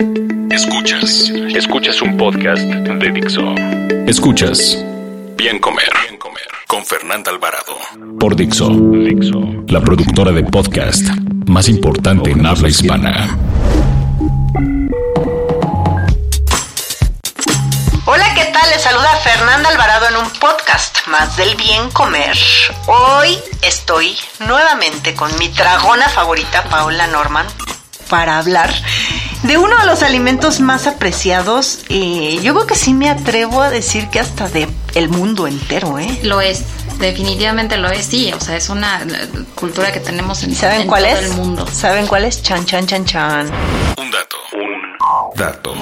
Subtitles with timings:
[0.00, 1.30] Escuchas.
[1.54, 3.54] Escuchas un podcast de Dixo.
[4.06, 4.78] Escuchas
[5.36, 5.90] Bien Comer.
[6.08, 6.48] Bien Comer.
[6.66, 7.76] Con Fernanda Alvarado.
[8.18, 8.70] Por Dixo.
[8.70, 9.38] Dixo.
[9.68, 11.06] La productora de podcast
[11.46, 13.36] más importante en habla hispana.
[18.06, 18.70] Hola, ¿qué tal?
[18.70, 22.38] Les saluda Fernanda Alvarado en un podcast más del bien comer.
[22.86, 27.46] Hoy estoy nuevamente con mi dragona favorita, Paola Norman,
[28.08, 28.72] para hablar
[29.42, 31.80] de uno de los alimentos más apreciados.
[31.88, 35.98] Y yo creo que sí me atrevo a decir que hasta de el mundo entero,
[35.98, 36.18] ¿eh?
[36.22, 36.64] Lo es,
[36.98, 38.32] definitivamente lo es, sí.
[38.32, 41.22] O sea, es una eh, cultura que tenemos en, ¿Saben en cuál todo es?
[41.24, 41.66] el mundo.
[41.72, 42.42] ¿Saben cuál es?
[42.42, 43.50] Chan, chan, chan, chan.
[43.98, 44.36] Un dato.
[44.52, 45.74] Un dato.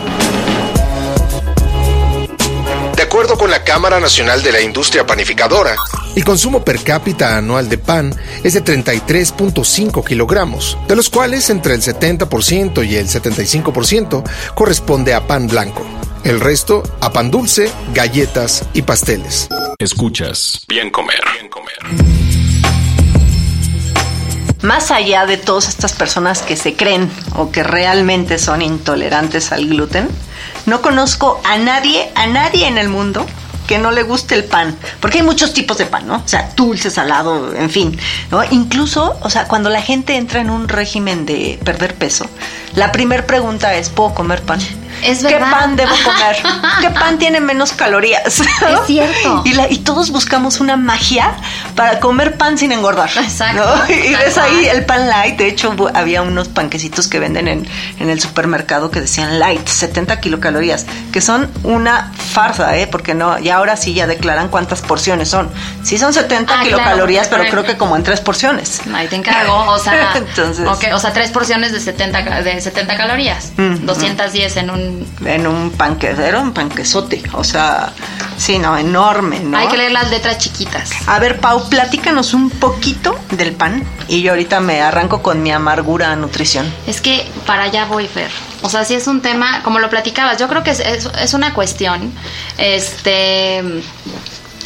[3.09, 5.77] De acuerdo con la Cámara Nacional de la Industria Panificadora,
[6.15, 8.15] el consumo per cápita anual de pan
[8.45, 14.23] es de 33.5 kilogramos, de los cuales entre el 70% y el 75%
[14.55, 15.87] corresponde a pan blanco.
[16.23, 19.49] El resto a pan dulce, galletas y pasteles.
[19.79, 21.23] Escuchas Bien Comer.
[21.33, 21.79] Bien Comer.
[24.61, 29.67] Más allá de todas estas personas que se creen o que realmente son intolerantes al
[29.67, 30.11] gluten,
[30.69, 33.27] no conozco a nadie, a nadie en el mundo
[33.67, 36.17] que no le guste el pan, porque hay muchos tipos de pan, ¿no?
[36.17, 37.99] O sea, dulce, salado, en fin,
[38.31, 38.43] ¿no?
[38.51, 42.25] Incluso, o sea, cuando la gente entra en un régimen de perder peso,
[42.75, 44.59] la primera pregunta es, ¿puedo comer pan?
[45.03, 45.51] Es ¿Qué verdad.
[45.51, 46.37] pan debo comer?
[46.81, 48.41] ¿Qué pan tiene menos calorías?
[48.41, 48.47] Es
[48.87, 49.43] cierto.
[49.45, 51.37] Y, la- y todos buscamos una magia
[51.79, 53.09] para comer pan sin engordar.
[53.17, 53.95] Exacto, ¿no?
[53.95, 55.37] Y ves ahí el pan light.
[55.39, 57.67] De hecho, había unos panquecitos que venden en,
[58.01, 62.87] en el supermercado que decían light, 70 kilocalorías, que son una farsa, ¿eh?
[62.89, 65.49] Porque no, y ahora sí ya declaran cuántas porciones son.
[65.83, 68.81] Sí son 70 Ah, kilocalorías, claro, pero creo que como en tres porciones.
[68.93, 72.61] Ahí te encargo, o sea, Entonces- ok, o sea, tres porciones de 70, ca- de
[72.61, 75.07] 70 calorías, Mm, 210 en un...
[75.25, 77.23] En un panque, era un panquezote.
[77.33, 77.93] O sea,
[78.37, 79.59] sí, no, enorme, ¿no?
[79.59, 80.91] Hay que leer las letras chiquitas.
[81.07, 85.51] A ver, Pau, platícanos un poquito del pan y yo ahorita me arranco con mi
[85.53, 86.73] amargura a nutrición.
[86.87, 88.31] Es que para allá voy, Fer.
[88.63, 91.35] O sea, si es un tema, como lo platicabas, yo creo que es, es- es
[91.35, 92.13] una cuestión,
[92.59, 93.63] este,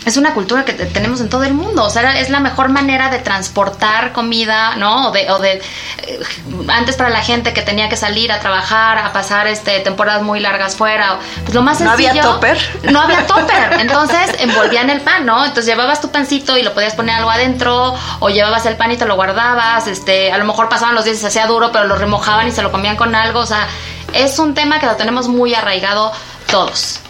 [0.05, 1.85] es una cultura que te- tenemos en todo el mundo.
[1.85, 5.09] O sea, es la mejor manera de transportar comida, ¿no?
[5.09, 5.63] O de, o de
[6.07, 6.21] eh,
[6.69, 10.41] antes para la gente que tenía que salir a trabajar, a pasar este temporadas muy
[10.41, 12.35] largas fuera, pues lo más ¿No había sencillo.
[12.35, 12.59] topper?
[12.91, 13.73] No había topper.
[13.81, 15.41] Entonces envolvían el pan, ¿no?
[15.45, 18.97] Entonces llevabas tu pancito y lo podías poner algo adentro, o llevabas el pan y
[18.97, 21.85] te lo guardabas, este, a lo mejor pasaban los días y se hacía duro, pero
[21.85, 23.41] lo remojaban y se lo comían con algo.
[23.41, 23.69] O sea,
[24.13, 26.13] es un tema que lo tenemos muy arraigado
[26.51, 27.01] todos,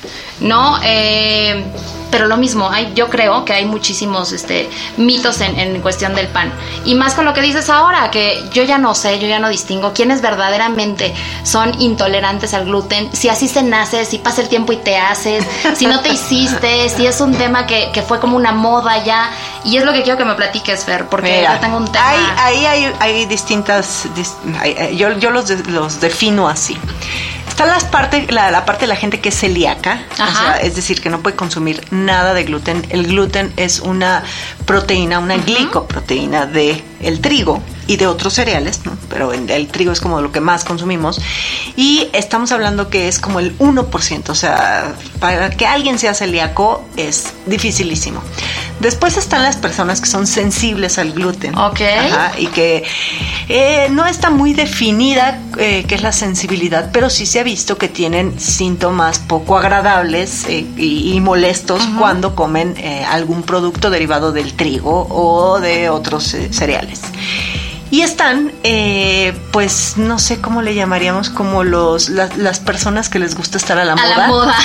[0.41, 0.78] ¿no?
[0.82, 1.64] Eh,
[2.12, 6.28] pero lo mismo, hay, yo creo que hay muchísimos este, mitos en, en cuestión del
[6.28, 6.52] pan.
[6.84, 9.48] Y más con lo que dices ahora, que yo ya no sé, yo ya no
[9.48, 11.12] distingo quiénes verdaderamente
[11.42, 15.44] son intolerantes al gluten, si así se nace, si pasa el tiempo y te haces,
[15.74, 19.30] si no te hiciste, si es un tema que, que fue como una moda ya.
[19.64, 22.04] Y es lo que quiero que me platiques, Fer, porque Mira, yo tengo un tema...
[22.38, 24.06] Ahí, hay, hay distintas.
[24.60, 26.76] hay- yo yo los, los defino así.
[27.62, 30.54] Está las parte, la, la parte de la gente que es celíaca, o Ajá.
[30.54, 32.84] sea, es decir, que no puede consumir nada de gluten.
[32.90, 34.24] El gluten es una
[34.66, 37.62] proteína, una glicoproteína de el trigo
[37.92, 38.97] y de otros cereales, ¿no?
[39.10, 41.20] pero el, trigo es como lo que más consumimos.
[41.76, 46.84] Y estamos hablando que es como el 1%, o sea, para que alguien sea celíaco
[46.97, 48.22] es dificilísimo.
[48.80, 51.56] Después están las personas que son sensibles al gluten.
[51.56, 51.80] Ok.
[51.82, 52.82] Ajá, y que
[53.48, 57.77] eh, no está muy definida eh, qué es la sensibilidad, pero sí se ha visto
[57.77, 64.33] que tienen síntomas poco agradables eh, y, y molestos cuando comen eh, algún producto derivado
[64.33, 67.00] del trigo o de otros eh, cereales.
[67.92, 73.18] Y están, eh, pues, no sé cómo le llamaríamos, como los las, las personas que
[73.18, 74.16] les gusta estar a la A moda.
[74.16, 74.56] la moda.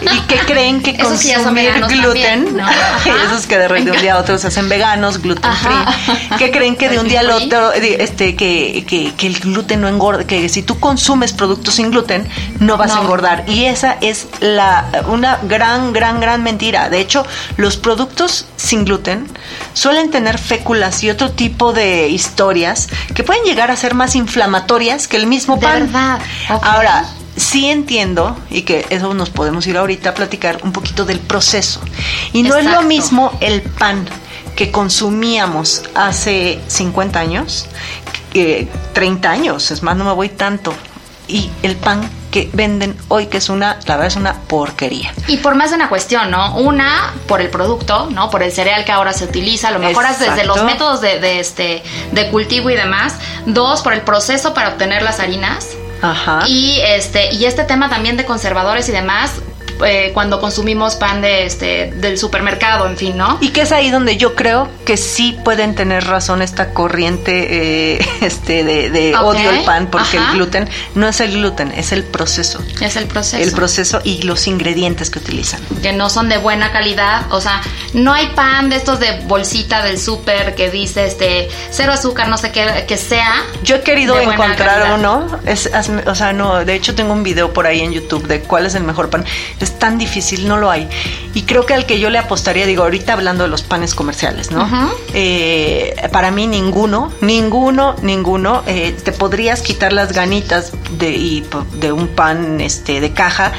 [0.00, 2.62] Y que creen que Esos consumir gluten, también, ¿no?
[2.66, 3.00] Ajá.
[3.26, 5.92] esos que de, de un día a otro se hacen veganos, gluten Ajá.
[5.92, 9.82] free, que creen que de un día al otro, este, que, que, que el gluten
[9.82, 12.26] no engorda, que si tú consumes productos sin gluten,
[12.60, 13.44] no vas a engordar.
[13.46, 16.88] Y esa es la, una gran, gran, gran mentira.
[16.88, 17.26] De hecho,
[17.58, 19.26] los productos sin gluten
[19.72, 25.08] suelen tener féculas y otro tipo de historias que pueden llegar a ser más inflamatorias
[25.08, 25.80] que el mismo De pan.
[25.80, 26.20] verdad,
[26.50, 26.64] ok.
[26.64, 27.04] Ahora,
[27.36, 31.80] sí entiendo, y que eso nos podemos ir ahorita a platicar un poquito del proceso.
[32.32, 34.06] Y no es lo mismo el pan
[34.56, 37.66] que consumíamos hace 50 años,
[38.32, 40.74] que 30 años, es más, no me voy tanto,
[41.28, 45.12] y el pan que venden hoy, que es una, la verdad es una porquería.
[45.26, 46.54] Y por más de una cuestión, ¿no?
[46.56, 48.30] Una, por el producto, ¿no?
[48.30, 51.18] Por el cereal que ahora se utiliza, a lo mejor es desde los métodos de,
[51.18, 51.82] de este,
[52.12, 53.16] de cultivo y demás.
[53.46, 55.68] Dos, por el proceso para obtener las harinas.
[56.02, 56.44] Ajá.
[56.46, 59.32] Y este, y este tema también de conservadores y demás,
[59.84, 63.38] eh, cuando consumimos pan de este, del supermercado, en fin, ¿no?
[63.40, 68.08] Y que es ahí donde yo creo que sí pueden tener razón esta corriente eh,
[68.20, 70.30] este de, odio al pan, porque ajá.
[70.30, 72.62] el gluten no es el gluten, es el proceso.
[72.80, 73.42] Es el proceso.
[73.42, 75.60] El proceso y los ingredientes que utilizan.
[75.82, 77.60] que no son de buena calidad, o sea,
[77.94, 82.38] no hay pan de estos de bolsita del súper que dice este cero azúcar, no
[82.38, 83.44] sé qué, que sea.
[83.62, 84.94] Yo he querido encontrar calidad.
[84.98, 85.70] uno, es,
[86.06, 88.74] o sea, no, de hecho tengo un video por ahí en YouTube de cuál es
[88.74, 89.24] el mejor pan.
[89.58, 90.88] Es tan difícil, no lo hay.
[91.34, 94.50] Y creo que al que yo le apostaría, digo, ahorita hablando de los panes comerciales,
[94.50, 94.68] ¿no?
[95.14, 98.62] Eh, para mí ninguno, ninguno, ninguno.
[98.66, 103.52] eh, te podrías quitar las ganitas de, y po- de un pan este, de caja,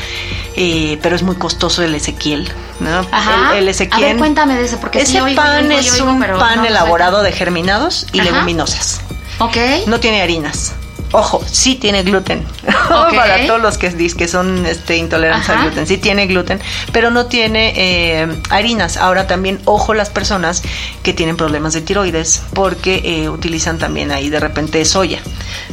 [0.55, 2.49] eh, pero es muy costoso el Ezequiel,
[2.79, 3.05] ¿no?
[3.11, 3.51] Ajá.
[3.53, 4.01] El, el A Ezequiel.
[4.01, 6.37] ver, cuéntame de ese, porque sí ese oigo, pan oigo, es oigo, un pan no
[6.37, 8.31] lo sé elaborado de germinados y Ajá.
[8.31, 9.01] leguminosas.
[9.39, 9.57] Ok.
[9.87, 10.73] No tiene harinas.
[11.13, 12.45] Ojo, sí tiene gluten.
[13.15, 16.59] Para todos los que, dis- que son este, intolerantes al gluten, sí tiene gluten,
[16.93, 18.95] pero no tiene eh, harinas.
[18.97, 20.63] Ahora también, ojo las personas
[21.03, 25.19] que tienen problemas de tiroides, porque eh, utilizan también ahí de repente soya,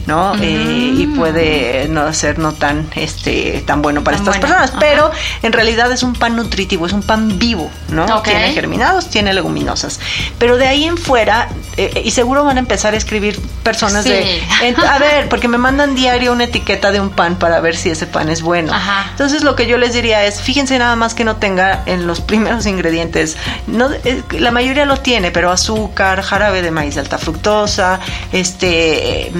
[0.09, 0.35] ¿no?
[0.41, 4.81] Eh, y puede no ser no tan, este, tan bueno para Tan estas bueno, personas,
[4.81, 5.11] pero
[5.43, 8.07] en realidad es un pan nutritivo, es un pan vivo, ¿no?
[8.23, 10.01] Tiene germinados, tiene leguminosas.
[10.39, 14.11] Pero de ahí en fuera, eh, y seguro van a empezar a escribir personas Sí.
[14.11, 17.77] de, en- a ver, porque me mandan diario una etiqueta de un pan para ver
[17.77, 18.73] si ese pan es bueno.
[18.73, 19.09] Ajá.
[19.11, 22.23] Entonces lo que yo les diría es, fíjense nada más que no tenga en los
[22.23, 27.19] primeros ingredientes, no, eh, la mayoría lo tiene, pero azúcar, jarabe de maíz de alta
[27.19, 28.01] fructosa,
[28.33, 29.33] este, eh,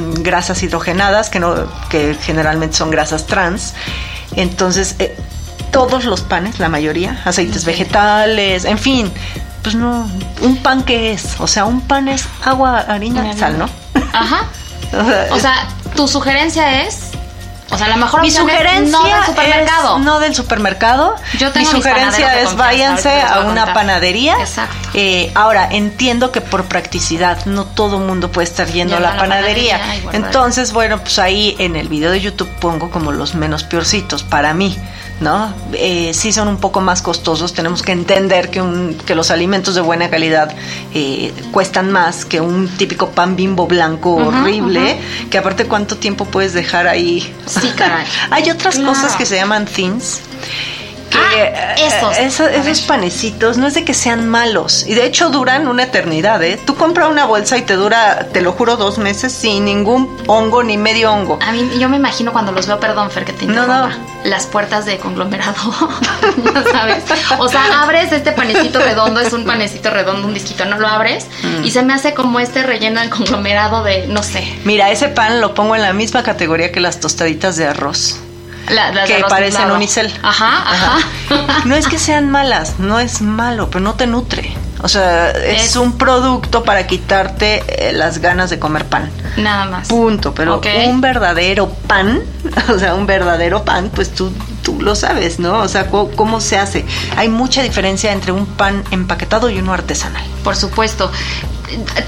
[0.59, 1.55] grasas hidrogenadas, que, no,
[1.89, 3.75] que generalmente son grasas trans.
[4.37, 5.17] Entonces, eh,
[5.71, 9.13] todos los panes, la mayoría, aceites vegetales, en fin,
[9.63, 10.11] pues no,
[10.43, 13.69] un pan que es, o sea, un pan es agua, harina, sal, ¿no?
[14.13, 14.47] Ajá.
[15.31, 17.08] O sea, tu sugerencia es,
[17.71, 19.99] o sea, la mejor mi sugerencia no del supermercado.
[19.99, 21.15] es no del supermercado.
[21.39, 23.75] Yo tengo mi sugerencia es váyanse a a una contar.
[23.75, 24.37] panadería.
[24.41, 24.89] Exacto.
[24.95, 29.15] Eh, ahora entiendo que por practicidad no todo mundo puede estar yendo a la, a
[29.15, 29.79] la panadería.
[29.79, 30.11] panadería.
[30.13, 34.55] Entonces, bueno, pues ahí en el video de YouTube pongo como los menos peorcitos para
[34.55, 34.79] mí.
[35.21, 35.53] ¿No?
[35.73, 37.53] Eh, sí son un poco más costosos.
[37.53, 40.55] Tenemos que entender que, un, que los alimentos de buena calidad
[40.95, 45.01] eh, cuestan más que un típico pan bimbo blanco horrible.
[45.29, 47.35] Que aparte, ¿cuánto tiempo puedes dejar ahí?
[47.47, 48.07] Sí, caray.
[48.31, 48.91] Hay otras Claro.
[48.93, 50.21] cosas que se llaman thins.
[51.11, 52.19] Que, Ah, esos.
[52.19, 52.55] eh, esos, ver.
[52.69, 56.59] esos panecitos no es de que sean malos y de hecho duran una eternidad, ¿eh?
[56.67, 60.63] Tú compras una bolsa y te dura, te lo juro, dos meses sin ningún hongo
[60.63, 61.39] ni medio hongo.
[61.47, 63.97] A mí, yo me imagino cuando los veo, perdón, Fer, que te interrumpa, no.
[64.25, 65.55] las puertas de conglomerado,
[66.73, 67.05] ¿sabes?
[67.39, 71.27] O sea, abres este panecito redondo, es un panecito redondo, un disquito, no lo abres,
[71.43, 71.65] Mm.
[71.65, 75.41] y se me hace como este relleno de conglomerado de, no sé, Mira, ese pan
[75.41, 78.19] lo pongo en la misma categoría que las tostaditas de arroz.
[78.71, 80.13] La- las de que parecen unicel.
[80.23, 80.99] Ajá, ajá.
[81.65, 84.57] No es que sean malas, no es malo, pero no te nutre.
[84.81, 89.11] O sea, es, Es- un producto para quitarte eh, las ganas de comer pan.
[89.37, 89.89] Nada más.
[89.89, 92.21] Punto, pero un verdadero pan,
[92.75, 94.33] o sea, un verdadero pan, pues tú,
[94.63, 95.59] tú lo sabes, ¿no?
[95.59, 96.85] O sea, co- ¿cómo, se hace?
[97.17, 100.23] Hay mucha diferencia entre un pan empaquetado y uno artesanal.
[100.45, 101.11] Por supuesto.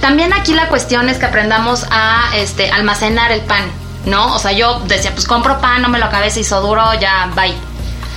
[0.00, 3.64] También aquí la cuestión es que aprendamos a este, almacenar el pan,
[4.04, 4.35] ¿no?
[4.35, 7.30] O sea, yo decía, pues compro pan, no me lo acabé, se hizo duro, ya,
[7.35, 7.54] bye.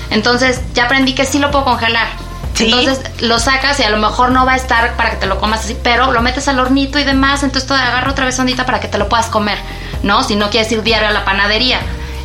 [0.10, 2.08] Entonces, ya aprendí que sí lo puedo congelar.
[2.54, 2.66] Sí.
[2.66, 5.40] Entonces lo sacas y a lo mejor no va a estar para que te lo
[5.40, 8.66] comas así, pero lo metes al hornito y demás, entonces te agarra otra vez ondita
[8.66, 9.58] para que te lo puedas comer,
[10.04, 10.24] ¿no?
[10.24, 11.80] Si no quieres ir diario a la panadería.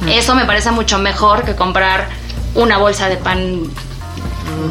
[0.06, 2.08] Eso me parece mucho mejor que comprar
[2.54, 3.70] una bolsa de pan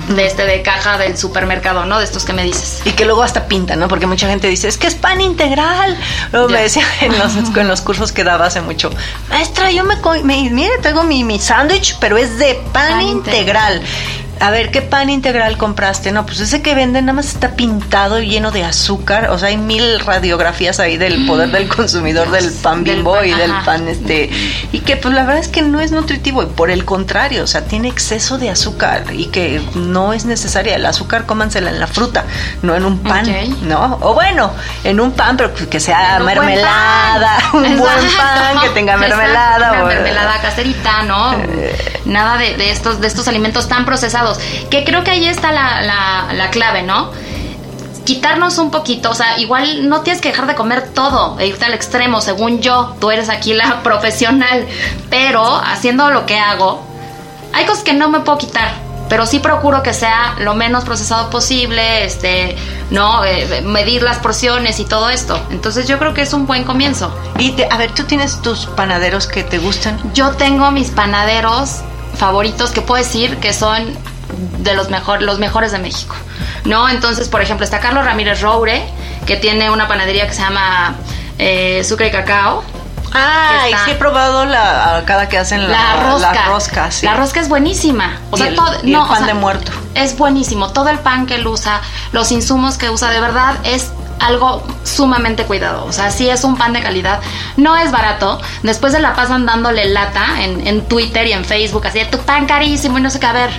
[0.09, 1.99] de este de caja del supermercado, ¿no?
[1.99, 2.81] De estos que me dices.
[2.85, 3.87] Y que luego hasta pinta, ¿no?
[3.87, 5.97] Porque mucha gente dice, es que es pan integral.
[6.31, 8.89] Luego me decía en los, en los cursos que daba hace mucho,
[9.29, 13.81] maestra, yo me, me mire, tengo mi, mi sándwich, pero es de pan, Pan integral.
[14.39, 16.11] A ver, ¿qué pan integral compraste?
[16.11, 19.29] No, pues ese que venden nada más está pintado y lleno de azúcar.
[19.31, 23.51] O sea, hay mil radiografías ahí del poder del consumidor del pan bimbo y del
[23.65, 24.29] pan este.
[24.71, 26.43] Y que pues la verdad es que no es nutritivo.
[26.43, 30.75] Y por el contrario, o sea, tiene exceso de azúcar y que no es necesaria.
[30.75, 32.25] El azúcar cómansela en la fruta,
[32.61, 33.25] no en un pan,
[33.63, 33.97] ¿no?
[34.01, 34.51] O bueno,
[34.83, 39.71] en un pan, pero que sea mermelada, un buen pan, que tenga mermelada.
[39.71, 41.33] Una mermelada caserita, ¿no?
[41.33, 42.01] Eh.
[42.05, 44.26] Nada de, de, estos, de estos alimentos tan procesados
[44.69, 47.11] que creo que ahí está la, clave, ¿no?
[48.05, 51.65] quitarnos un poquito, o sea, igual no tienes que dejar de comer todo e irte
[51.65, 54.65] al extremo, según yo, tú eres aquí la profesional,
[55.09, 56.81] pero haciendo lo que hago,
[57.51, 58.71] hay cosas que no me puedo quitar,
[59.09, 62.55] pero sí procuro que sea lo menos procesado posible, este,
[62.91, 65.39] no, eh, medir las porciones y todo esto.
[65.49, 67.13] Entonces yo creo que es un buen comienzo.
[67.39, 69.99] Y a ver, ¿tú tienes tus panaderos que te gustan?
[70.13, 71.81] Yo tengo mis panaderos
[72.15, 73.85] favoritos que puedo decir que son
[74.59, 76.15] de los, mejor, los mejores de México.
[76.65, 76.89] ¿No?
[76.89, 78.83] Entonces, por ejemplo, está Carlos Ramírez Roure,
[79.25, 80.95] que tiene una panadería que se llama
[81.37, 82.63] eh, Sucre y Cacao.
[83.13, 86.33] Ah, y sí he probado la, cada que hacen la, rosca.
[86.33, 88.19] La rosca, La rosca es buenísima.
[88.31, 89.71] O sea, todo, no, el pan de muerto.
[89.95, 90.71] Es buenísimo.
[90.73, 91.81] Todo el pan que él usa,
[92.11, 95.85] los insumos que usa, de verdad es algo sumamente cuidado.
[95.85, 97.21] O sea, sí es un pan de calidad.
[97.55, 98.39] No es barato.
[98.63, 102.19] Después se la pasan dándole lata en, en Twitter y en Facebook, así de tu
[102.19, 103.25] pan carísimo y no sé qué.
[103.25, 103.51] A ver,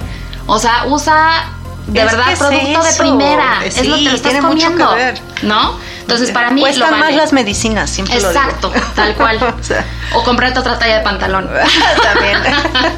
[0.48, 1.44] o sea, usa
[1.86, 3.60] de verdad producto de primera.
[3.64, 4.96] es lo que le estás comiendo.
[5.42, 5.78] ¿No?
[6.00, 6.62] Entonces, para mí.
[6.62, 8.86] Cuestan lo más las medicinas, siempre Exacto, lo digo.
[8.94, 9.38] tal cual.
[10.14, 11.50] o, comprarte otra talla de pantalón.
[12.02, 12.38] También.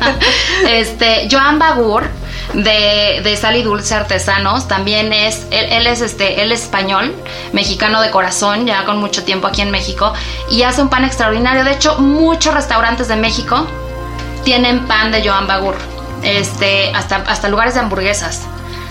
[0.69, 2.05] este, Joan Bagur
[2.55, 4.69] de, de Sal y Dulce Artesanos.
[4.69, 7.13] También es, él, es este, él es español,
[7.53, 10.13] mexicano de corazón, ya con mucho tiempo aquí en México,
[10.49, 11.65] y hace un pan extraordinario.
[11.65, 13.67] De hecho, muchos restaurantes de México
[14.45, 15.77] tienen pan de Joan Bagur,
[16.23, 18.47] este, hasta, hasta lugares de hamburguesas.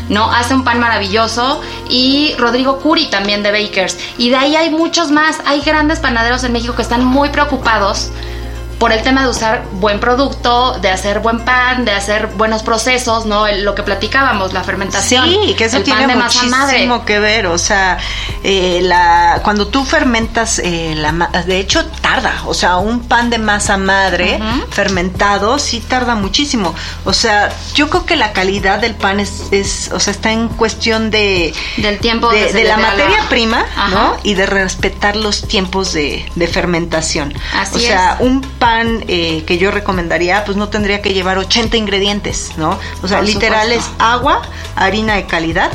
[0.09, 0.31] ¿no?
[0.31, 3.97] Hace un pan maravilloso y Rodrigo Curi también de Bakers.
[4.17, 5.37] Y de ahí hay muchos más.
[5.45, 8.11] Hay grandes panaderos en México que están muy preocupados
[8.79, 13.25] por el tema de usar buen producto, de hacer buen pan, de hacer buenos procesos,
[13.25, 13.45] ¿no?
[13.47, 15.25] lo que platicábamos, la fermentación.
[15.25, 17.47] Sí, que eso tiene muchísimo que ver.
[17.47, 17.97] O sea,
[18.43, 21.11] eh, la, cuando tú fermentas, eh, la,
[21.45, 22.43] de hecho tarda.
[22.45, 24.39] O sea, un pan de masa madre
[24.71, 26.73] fermentado sí tarda muchísimo.
[27.03, 30.47] O sea, yo creo que la calidad del pan es, es o sea, está en
[30.47, 31.53] cuestión de...
[31.77, 32.29] Del tiempo.
[32.29, 34.17] De, la materia prima, ¿no?
[34.23, 37.33] Y de respetar los tiempos de, fermentación.
[37.53, 38.68] Así o sea, un pan
[39.07, 42.77] eh, que yo recomendaría, pues no tendría que llevar 80 ingredientes, ¿no?
[43.01, 44.41] O sea, literal es agua,
[44.75, 45.71] harina de calidad,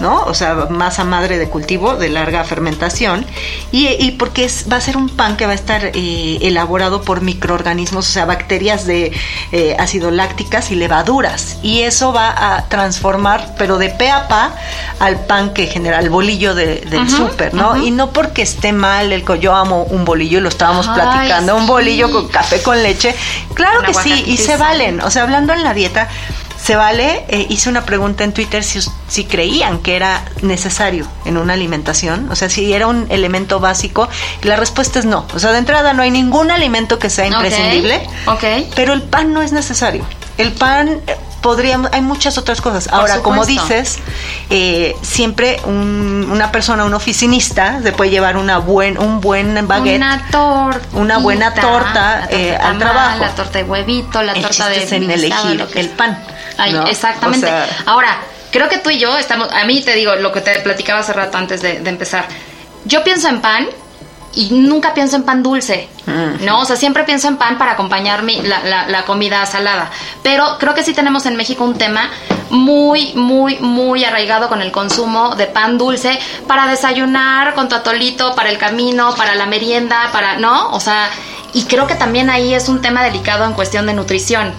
[0.00, 0.22] ¿no?
[0.22, 3.26] O sea, masa madre de cultivo de larga fermentación
[3.72, 7.20] y, porque es, va a ser un pan que va a estar eh, elaborado por
[7.20, 9.12] microorganismos, o sea, bacterias de
[9.52, 14.54] eh, ácido lácticas y levaduras y eso va a transformar, pero de pe a pa,
[15.00, 17.76] al pan que genera el bolillo de, del súper, ¿no?
[17.76, 22.10] Y no porque esté mal, el, yo amo un bolillo, lo estábamos platicando, un bolillo
[22.10, 23.14] con café con leche,
[23.54, 26.08] claro que sí, y se valen, o sea, hablando en la dieta,
[26.68, 31.38] se vale, eh, hice una pregunta en Twitter si, si creían que era necesario en
[31.38, 34.06] una alimentación, o sea, si era un elemento básico,
[34.42, 35.26] y la respuesta es no.
[35.34, 38.70] O sea, de entrada no hay ningún alimento que sea imprescindible, okay.
[38.76, 40.04] pero el pan no es necesario.
[40.36, 42.88] El pan eh, podríamos, hay muchas otras cosas.
[42.92, 43.98] Ahora, como dices,
[44.50, 50.28] eh, siempre una persona, un oficinista, se puede llevar una buen, un buen baguette, una
[50.30, 52.28] torta, una buena torta,
[52.60, 53.20] al trabajo.
[53.20, 56.18] La torta de huevito, la torta de en elegir el pan
[56.88, 57.48] exactamente.
[57.86, 58.18] Ahora,
[58.50, 61.12] creo que tú y yo estamos, a mí te digo lo que te platicaba hace
[61.12, 62.26] rato antes de, empezar.
[62.84, 63.66] Yo pienso en pan
[64.34, 65.88] y nunca pienso en pan dulce,
[66.40, 66.60] ¿no?
[66.60, 69.90] O sea, siempre pienso en pan para acompañar mi, la, la, comida salada.
[70.22, 72.10] Pero creo que sí tenemos en México un tema
[72.50, 78.34] muy, muy, muy arraigado con el consumo de pan dulce para desayunar, con tu atolito,
[78.34, 80.70] para el camino, para la merienda, para, ¿no?
[80.70, 81.10] O sea,
[81.52, 84.52] y creo que también ahí es un tema delicado en cuestión de nutrición.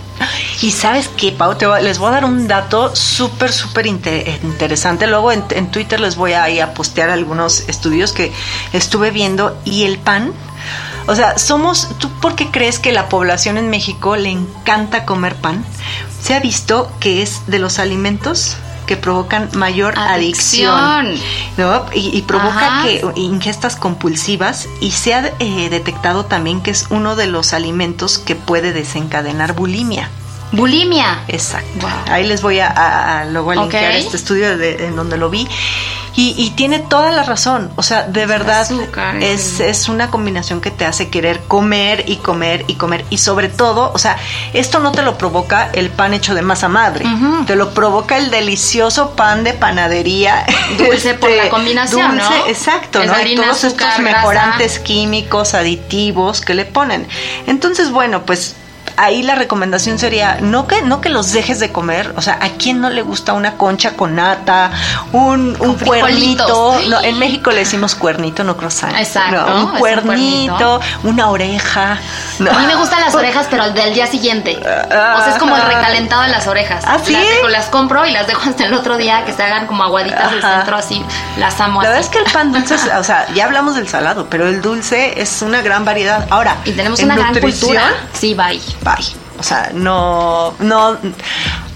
[0.61, 5.07] Y sabes qué, Pau, les voy a dar un dato súper, súper interesante.
[5.07, 8.31] Luego en, Twitter les voy a, ir a postear algunos estudios que
[8.73, 10.33] estuve viendo y el pan.
[11.07, 15.35] O sea, somos, ¿tú por qué crees que la población en México le encanta comer
[15.35, 15.65] pan?
[16.21, 18.57] Se ha visto que es de los alimentos
[18.89, 21.13] que provocan mayor adicción,
[21.93, 27.27] y, provoca que ingestas compulsivas y se ha eh, detectado también que es uno de
[27.27, 30.09] los alimentos que puede desencadenar bulimia.
[30.51, 31.23] Bulimia.
[31.27, 31.87] Exacto.
[32.07, 35.47] Ahí les voy a, luego a linkear este estudio de, en donde lo vi.
[36.21, 37.71] Y, tiene toda la razón.
[37.77, 38.67] O sea, de verdad
[39.21, 43.05] es, es, una combinación que te hace querer comer y comer y comer.
[43.09, 44.17] Y sobre todo, o sea,
[44.51, 47.05] esto no te lo provoca el pan hecho de masa madre.
[47.47, 50.45] Te lo provoca el delicioso pan de panadería.
[50.77, 53.13] Dulce por la este, combinación, dulce, Exacto, ¿no?
[53.25, 57.07] y todos estos mejorantes químicos, aditivos que le ponen.
[57.47, 58.57] Entonces, bueno, pues
[58.99, 62.49] ahí la recomendación sería no que no que los dejes de comer, o sea, ¿a
[62.49, 64.71] quién no le gusta una concha con nata,
[65.13, 66.77] un, un cuernito?
[67.03, 68.95] en México le decimos cuernito, no croissant.
[68.97, 69.55] Exacto.
[69.55, 71.93] un, cuernito, una oreja.
[71.93, 74.57] A mí me gustan las orejas, pero del día siguiente.
[74.57, 76.83] o sea, es como el recalentado de las orejas.
[76.85, 77.15] ¿Ah, sí?
[77.49, 80.41] las, compro y las dejo hasta el otro día que se hagan como aguaditas del
[80.41, 81.03] centro así.
[81.37, 84.27] Las amo La verdad es que el pan dulce, o sea, ya hablamos del salado,
[84.29, 86.27] pero el dulce es una gran variedad.
[86.29, 87.93] Ahora, y tenemos una gran cultura.
[88.13, 88.59] Sí, bye.
[89.39, 90.97] O sea, no, no,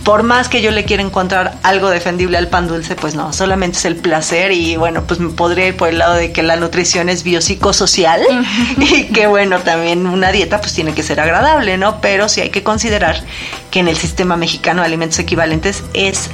[0.03, 3.77] por más que yo le quiera encontrar algo defendible al pan dulce, pues no, solamente
[3.77, 6.58] es el placer y bueno, pues me podría ir por el lado de que la
[6.58, 8.22] nutrición es biopsicosocial
[8.77, 12.01] y que bueno, también una dieta pues tiene que ser agradable, ¿no?
[12.01, 13.24] Pero sí hay que considerar
[13.72, 16.29] que en el sistema mexicano de alimentos equivalentes es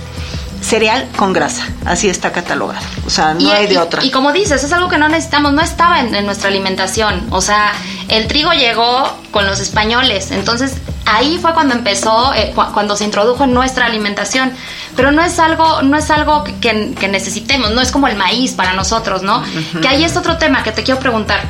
[0.61, 4.03] cereal con grasa, así está catalogado, o sea, no hay de otra.
[4.03, 7.71] Y como dices, es algo que no necesitamos, no estaba en, nuestra alimentación, o sea,
[8.09, 10.75] el trigo llegó con los españoles, entonces
[11.05, 14.51] ahí fue cuando empezó, eh, cuando se introdujo en nuestra alimentación,
[14.95, 16.73] pero no es algo, no es algo que,
[17.09, 19.43] necesitemos, no es como el maíz para nosotros, ¿no?
[19.81, 21.41] Que ahí es otro tema que te quiero preguntar.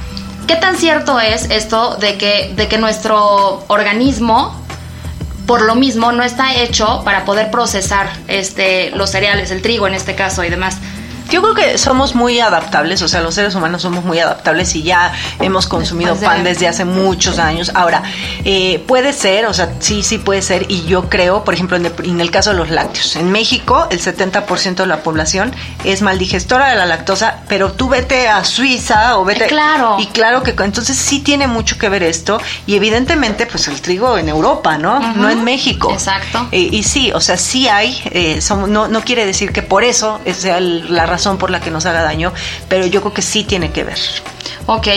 [0.47, 4.59] ¿Qué tan cierto es esto de que, de que nuestro organismo
[5.49, 9.95] por lo mismo no está hecho para poder procesar este, los cereales, el trigo en
[9.95, 10.77] este caso y demás.
[11.29, 14.81] Yo creo que somos muy adaptables, o sea, los seres humanos somos muy adaptables y
[14.81, 17.71] ya hemos consumido pan desde hace muchos años.
[17.75, 18.01] Ahora,
[18.45, 22.21] eh, puede ser, o sea, sí, sí puede ser, y yo creo, por ejemplo, en
[22.21, 26.75] el, caso de los lácteos, en México el 70% de la población es maldigestora de
[26.75, 29.45] la lactosa, pero tú vete a Suiza o vete...
[29.47, 29.97] Claro.
[29.99, 34.17] Y claro que entonces sí tiene mucho que ver esto, y evidentemente, pues el trigo
[34.17, 34.99] en Europa, ¿no?
[35.13, 35.91] No en México.
[35.91, 36.47] Exacto.
[36.51, 40.19] Eh, y sí, o sea, sí hay, eh, no, no quiere decir que por eso
[40.25, 42.33] sea la razón por la que nos haga daño,
[42.67, 43.99] pero yo creo que sí tiene que ver.
[44.65, 44.87] Ok,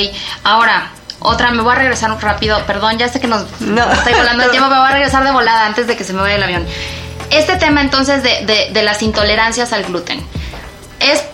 [0.45, 4.51] ahora, otra, me voy a regresar rápido, perdón, ya sé que nos estoy volando el
[4.51, 6.67] tiempo, me voy a regresar de volada antes de que se me vaya el avión.
[7.31, 10.23] Este tema entonces de, de, las intolerancias al gluten,
[11.01, 11.25] es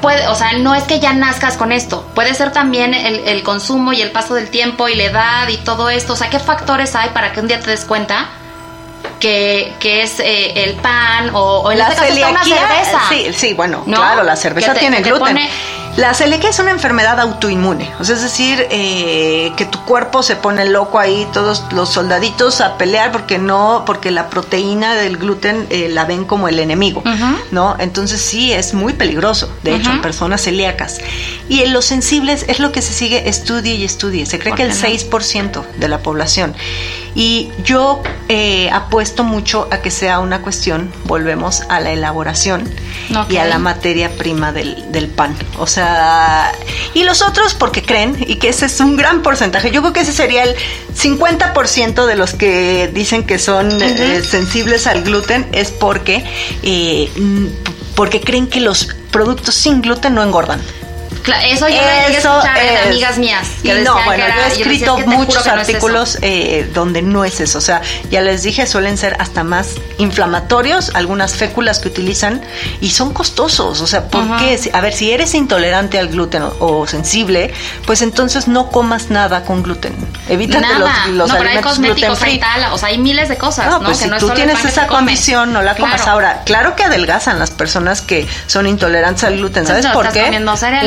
[0.00, 3.42] puede, o sea, no es que ya nazcas con esto, puede ser también el, el,
[3.42, 6.38] consumo y el paso del tiempo y la edad y todo esto, o sea, ¿qué
[6.38, 8.28] factores hay para que un día te des cuenta
[9.22, 13.00] que, que es eh, el pan o, en la este cerveza.
[13.08, 15.38] Sí, sí, bueno, claro, la cerveza tiene gluten.
[15.96, 20.36] La celiaquia es una enfermedad autoinmune, o sea, es decir, eh, que tu cuerpo se
[20.36, 25.66] pone loco ahí, todos los soldaditos a pelear porque no, porque la proteína del gluten
[25.68, 27.02] eh, la ven como el enemigo,
[27.50, 27.76] ¿no?
[27.78, 30.98] Entonces sí, es muy peligroso, de hecho, en personas celíacas.
[31.50, 34.24] Y en los sensibles es lo que se sigue, estudie y estudie.
[34.24, 36.56] Se cree que el 6% de la población.
[37.14, 42.68] Y yo eh, apuesto mucho a que sea una cuestión, volvemos a la elaboración
[43.28, 45.36] y a la materia prima del, del pan.
[45.58, 46.52] O sea,
[46.94, 49.70] y los otros porque creen y que ese es un gran porcentaje.
[49.70, 50.56] Yo creo que ese sería el
[50.96, 56.24] 50% de los que dicen que son eh, sensibles al gluten es porque,
[56.62, 57.10] eh,
[57.94, 60.60] porque creen que los productos sin gluten no engordan.
[61.44, 63.48] Eso yo escuchar de amigas mías.
[63.62, 67.58] Que no, bueno, yo he escrito muchos artículos eh, donde no es eso.
[67.58, 72.42] O sea, ya les dije, suelen ser hasta más inflamatorios, algunas féculas que utilizan
[72.80, 73.80] y son costosos.
[73.80, 74.58] O sea, ¿por qué?
[74.72, 77.52] A ver, si eres intolerante al gluten o, sensible,
[77.86, 79.94] pues entonces no comas nada con gluten.
[80.28, 82.40] Evítate los, los no, alimentos gluten free.
[82.72, 83.66] o sea, hay miles de cosas.
[83.66, 86.06] No, pues si tú tienes esa condición, no la comas.
[86.06, 89.66] Ahora, claro que adelgazan las personas que son intolerantes al gluten.
[89.66, 90.42] ¿Sabes por qué?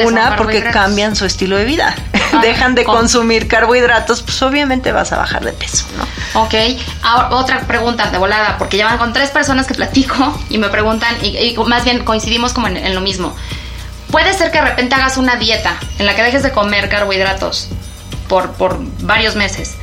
[0.06, 1.96] Una porque cambian su estilo de vida.
[2.34, 6.42] Ah, Dejan de consumir carbohidratos, pues obviamente vas a bajar de peso, ¿no?
[6.42, 6.54] Ok.
[7.02, 10.70] Ahora, otra pregunta de volada, porque ya van con tres personas que platico y me
[10.70, 13.36] preguntan, y, más bien coincidimos como en, en lo mismo.
[14.12, 17.70] Puede ser que de repente hagas una dieta en la que dejes de comer carbohidratos
[18.28, 19.76] por, por varios meses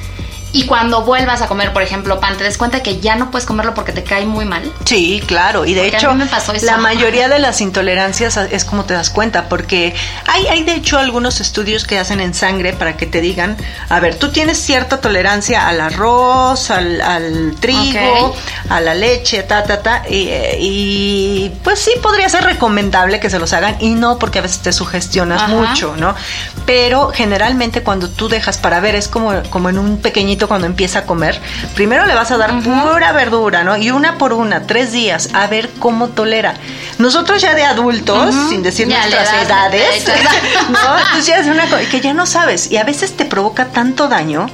[0.52, 3.46] y cuando vuelvas a comer, por ejemplo, pan, te des cuenta que ya no puedes
[3.46, 4.70] comerlo porque te cae muy mal.
[4.84, 5.64] Sí, claro.
[5.64, 6.14] Y de hecho,
[6.62, 9.94] la mayoría de las intolerancias es como te das cuenta, porque
[10.26, 13.56] hay, hay de hecho algunos estudios que hacen en sangre para que te digan,
[13.88, 18.34] a ver, tú tienes cierta tolerancia al arroz, al, trigo,
[18.68, 20.02] a la leche, ta, ta, ta.
[20.08, 24.60] Y, pues sí podría ser recomendable que se los hagan y no porque a veces
[24.60, 26.14] te sugestionas mucho, ¿no?
[26.66, 31.00] Pero generalmente cuando tú dejas para ver, es como, como en un pequeñito cuando empieza
[31.00, 31.40] a comer,
[31.74, 33.76] primero le vas a dar pura verdura, ¿no?
[33.76, 36.54] Y una por una, tres días, a ver cómo tolera.
[36.98, 40.04] Nosotros ya de adultos, sin decir Ya nuestras das, edades.
[40.70, 40.98] ¿no?
[40.98, 44.08] Entonces ya es una cosa que ya no sabes y a veces te provoca tanto
[44.08, 44.48] daño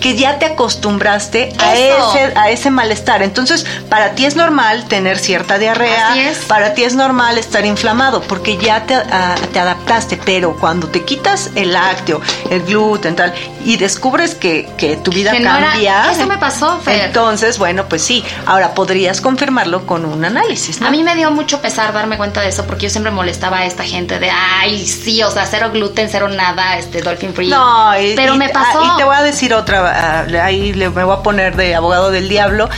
[0.00, 2.14] que ya te acostumbraste a Eso.
[2.16, 3.22] ese, a ese malestar.
[3.22, 6.14] Entonces, para ti es normal tener cierta diarrea,
[6.48, 11.04] para ti es normal estar inflamado porque ya te, a- te adaptaste, pero cuando te
[11.04, 13.32] quitas el lácteo, el gluten, tal,
[13.64, 16.10] y descubres que, que tu vida Que no cambia.
[16.10, 17.02] eso me pasó, Fer.
[17.06, 18.24] Entonces, bueno, pues sí.
[18.46, 20.88] Ahora podrías confirmarlo con un análisis, ¿no?
[20.88, 23.66] A mí me dio mucho pesar darme cuenta de eso porque yo siempre molestaba a
[23.66, 27.48] esta gente de, ay, sí, o sea, cero gluten, cero nada, este, dolphin free.
[27.48, 28.78] No, y, pero y- me pasó.
[28.80, 31.74] ah, y te voy a decir otra, ah, ahí le, me voy a poner de
[31.74, 32.68] abogado del diablo.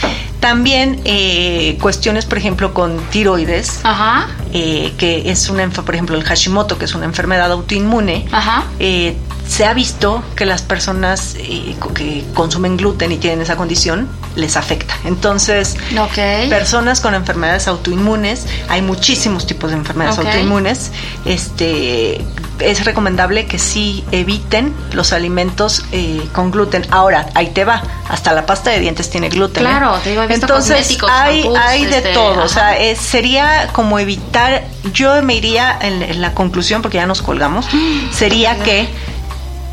[0.41, 3.81] También eh, cuestiones, por ejemplo, con tiroides.
[3.83, 4.29] Ajá.
[4.53, 8.65] eh, que es una, por ejemplo, el Hashimoto, que es una enfermedad autoinmune, Ajá.
[8.79, 9.17] eh,
[9.49, 14.57] se ha visto que las personas eh, que consumen gluten y tienen esa condición les
[14.57, 14.97] afecta.
[15.05, 15.77] Entonces,
[16.49, 20.91] personas con enfermedades autoinmunes, hay muchísimos tipos de enfermedades autoinmunes,
[21.27, 22.21] este,
[22.61, 26.87] es recomendable que sí eviten los alimentos eh, con gluten.
[26.91, 29.65] Ahora, ahí te va, hasta la pasta de dientes tiene gluten.
[29.65, 29.69] ¿eh?
[29.69, 32.99] Claro, te digo, he visto Entonces, hay, shampoos, hay de este, todo, o sea, es-
[32.99, 37.67] sería como evitar, yo me iría en, en la conclusión, porque ya nos colgamos,
[38.13, 38.89] sería que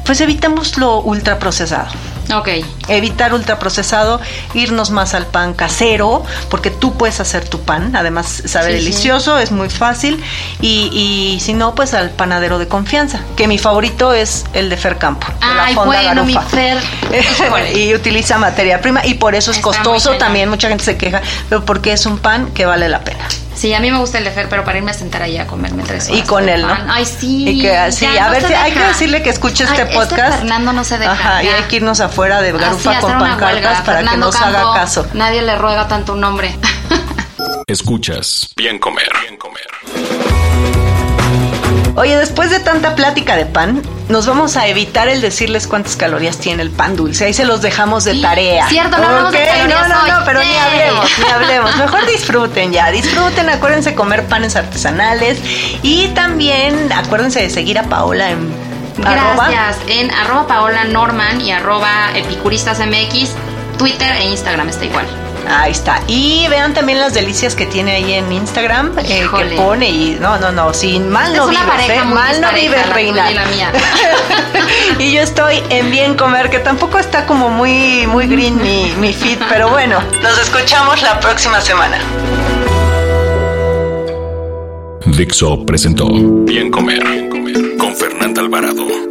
[0.06, 1.88] pues evitemos lo ultraprocesado.
[2.34, 2.48] Ok.
[2.88, 4.22] Evitar ultraprocesado,
[4.54, 8.86] irnos más al pan casero, porque tú puedes hacer tu pan, además sabe Sí, sí.
[8.86, 10.24] delicioso, es muy fácil,
[10.62, 10.90] y,
[11.36, 14.98] y si no, pues al panadero de confianza, que mi favorito es el de Fer
[14.98, 15.28] Campo.
[15.28, 16.36] de la Ay, Fonda bueno, mi.
[16.50, 16.78] Fer.
[17.12, 17.74] Híjole.
[17.80, 21.22] y utiliza materia prima, y por eso es Está costoso también, mucha gente se queja,
[21.50, 23.28] pero porque es un pan que vale la pena.
[23.62, 25.46] Sí, a mí me gusta el de Fer, pero para irme a sentar ahí a
[25.46, 26.20] comerme tres horas.
[26.20, 26.76] Y con él, ¿no?
[26.88, 27.48] Ay, sí.
[27.48, 30.40] Y que, sí, ya a no ver hay que decirle que escuche este Ay, podcast.
[30.40, 31.12] Fernando no se deja.
[31.12, 34.48] Ajá, y hay que irnos afuera de Así, Garufa con pancartas para Fernando que nos
[34.48, 35.06] haga caso.
[35.14, 36.58] Nadie le ruega tanto un nombre.
[37.68, 39.12] Escuchas Bien Comer.
[39.22, 40.11] Bien Comer.
[41.96, 46.38] Oye, después de tanta plática de pan, nos vamos a evitar el decirles cuántas calorías
[46.38, 47.26] tiene el pan dulce.
[47.26, 48.68] Ahí se los dejamos de tarea.
[48.68, 51.76] Cierto, no hablamos de calorías No, no, no, pero ni hablemos, ni hablemos.
[51.78, 53.50] Mejor disfruten ya, disfruten.
[53.50, 55.40] Acuérdense comer panes artesanales
[55.84, 58.54] y también acuérdense de seguir a Paola en
[59.06, 59.50] arroba.
[59.50, 59.78] Gracias.
[59.88, 63.32] En arroba Paola Norman y arroba epicuristasmx,
[63.78, 65.06] Twitter e Instagram está igual.
[65.48, 66.02] Ahí está.
[66.08, 70.38] Y vean también las delicias que tiene ahí en Instagram, eh, que pone y no,
[70.38, 72.94] no, no, sin mal Es no una vives, pareja eh, muy mal no vives, la
[72.94, 73.32] reina.
[73.32, 73.72] la mía.
[75.00, 79.14] y yo estoy en Bien Comer, que tampoco está como muy, muy green mi, mi
[79.14, 82.00] feed, pero bueno, nos escuchamos la próxima semana.
[85.06, 86.08] Dixo presentó
[86.46, 87.04] Bien Comer.
[87.04, 87.78] Bien Comer.
[87.78, 89.11] Con Fernanda Alvarado.